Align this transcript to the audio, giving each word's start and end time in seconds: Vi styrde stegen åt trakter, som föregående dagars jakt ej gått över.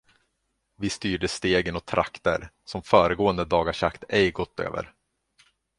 Vi 0.77 0.89
styrde 0.89 1.27
stegen 1.27 1.75
åt 1.75 1.85
trakter, 1.85 2.49
som 2.65 2.83
föregående 2.83 3.45
dagars 3.45 3.81
jakt 3.81 4.03
ej 4.09 4.31
gått 4.31 4.59
över. 4.59 4.93